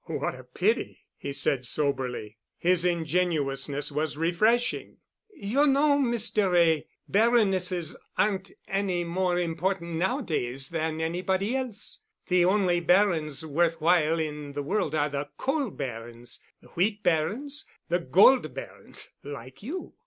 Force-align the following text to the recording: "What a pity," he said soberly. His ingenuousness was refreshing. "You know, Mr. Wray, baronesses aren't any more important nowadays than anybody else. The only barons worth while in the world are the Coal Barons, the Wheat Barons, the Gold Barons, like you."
"What 0.07 0.33
a 0.33 0.43
pity," 0.43 1.05
he 1.15 1.31
said 1.31 1.63
soberly. 1.63 2.39
His 2.57 2.83
ingenuousness 2.83 3.91
was 3.91 4.17
refreshing. 4.17 4.97
"You 5.31 5.67
know, 5.67 5.99
Mr. 5.99 6.51
Wray, 6.51 6.87
baronesses 7.07 7.95
aren't 8.17 8.51
any 8.67 9.03
more 9.03 9.37
important 9.37 9.97
nowadays 9.97 10.69
than 10.69 11.01
anybody 11.01 11.55
else. 11.55 11.99
The 12.29 12.45
only 12.45 12.79
barons 12.79 13.45
worth 13.45 13.79
while 13.79 14.17
in 14.19 14.53
the 14.53 14.63
world 14.63 14.95
are 14.95 15.07
the 15.09 15.29
Coal 15.37 15.69
Barons, 15.69 16.39
the 16.61 16.69
Wheat 16.69 17.03
Barons, 17.03 17.67
the 17.89 17.99
Gold 17.99 18.55
Barons, 18.55 19.11
like 19.23 19.61
you." 19.61 19.93